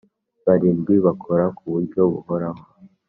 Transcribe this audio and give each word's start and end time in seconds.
barindwi 0.45 0.93
bakora 1.05 1.45
ku 1.57 1.63
buryo 1.73 2.01
buhoraho 2.13 2.63